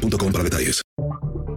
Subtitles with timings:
[0.00, 0.82] boostmobile.com para detalles.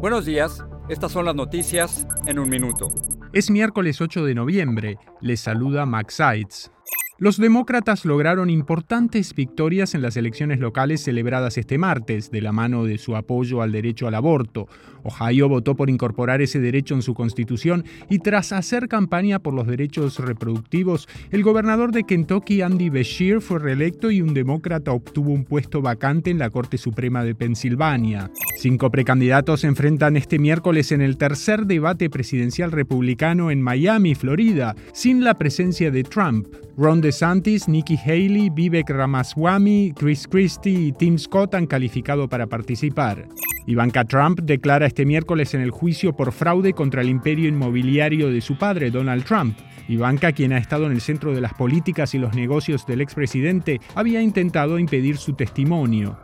[0.00, 2.88] Buenos días, estas son las noticias en un minuto.
[3.32, 4.98] Es miércoles 8 de noviembre.
[5.20, 6.70] Les saluda Max Seitz.
[7.18, 12.84] Los demócratas lograron importantes victorias en las elecciones locales celebradas este martes, de la mano
[12.84, 14.68] de su apoyo al derecho al aborto.
[15.02, 19.66] Ohio votó por incorporar ese derecho en su constitución y tras hacer campaña por los
[19.66, 25.44] derechos reproductivos, el gobernador de Kentucky, Andy Beshear, fue reelecto y un demócrata obtuvo un
[25.44, 28.30] puesto vacante en la Corte Suprema de Pensilvania.
[28.66, 34.74] Cinco precandidatos se enfrentan este miércoles en el tercer debate presidencial republicano en Miami, Florida,
[34.92, 36.48] sin la presencia de Trump.
[36.76, 43.28] Ron DeSantis, Nikki Haley, Vivek Ramaswamy, Chris Christie y Tim Scott han calificado para participar.
[43.68, 48.40] Ivanka Trump declara este miércoles en el juicio por fraude contra el imperio inmobiliario de
[48.40, 49.56] su padre, Donald Trump.
[49.88, 53.80] Ivanka, quien ha estado en el centro de las políticas y los negocios del expresidente,
[53.94, 56.18] había intentado impedir su testimonio.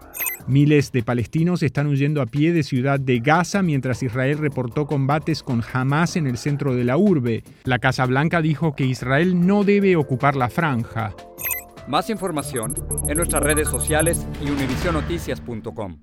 [0.47, 5.43] Miles de palestinos están huyendo a pie de ciudad de Gaza mientras Israel reportó combates
[5.43, 7.45] con Hamas en el centro de la urbe.
[7.65, 11.15] La Casa Blanca dijo que Israel no debe ocupar la franja.
[11.87, 12.75] Más información
[13.09, 15.99] en nuestras redes sociales y univisionoticias.com.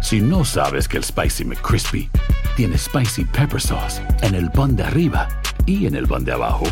[0.00, 2.08] Si no sabes que el Spicy McCrispy
[2.56, 5.28] tiene Spicy Pepper Sauce en el pan de arriba
[5.66, 6.64] y en el pan de abajo,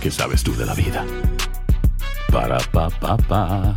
[0.00, 1.04] ¿qué sabes tú de la vida?
[2.32, 3.76] Para, pa, pa, pa.